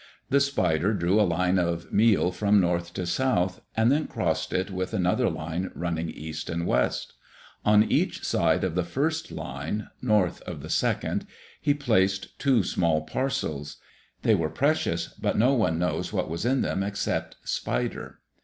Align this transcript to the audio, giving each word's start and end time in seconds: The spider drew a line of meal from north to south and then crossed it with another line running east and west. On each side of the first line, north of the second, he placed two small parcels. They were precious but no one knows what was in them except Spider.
The 0.31 0.39
spider 0.39 0.95
drew 0.95 1.21
a 1.21 1.29
line 1.29 1.59
of 1.59 1.93
meal 1.93 2.31
from 2.31 2.59
north 2.59 2.91
to 2.95 3.05
south 3.05 3.61
and 3.77 3.91
then 3.91 4.07
crossed 4.07 4.51
it 4.51 4.71
with 4.71 4.95
another 4.95 5.29
line 5.29 5.69
running 5.75 6.09
east 6.09 6.49
and 6.49 6.65
west. 6.65 7.13
On 7.63 7.83
each 7.83 8.23
side 8.23 8.63
of 8.63 8.73
the 8.73 8.83
first 8.83 9.31
line, 9.31 9.89
north 10.01 10.41
of 10.41 10.63
the 10.63 10.71
second, 10.71 11.27
he 11.61 11.75
placed 11.75 12.39
two 12.39 12.63
small 12.63 13.01
parcels. 13.03 13.77
They 14.23 14.33
were 14.33 14.49
precious 14.49 15.05
but 15.09 15.37
no 15.37 15.53
one 15.53 15.77
knows 15.77 16.11
what 16.11 16.31
was 16.31 16.45
in 16.45 16.61
them 16.63 16.81
except 16.81 17.35
Spider. 17.43 18.21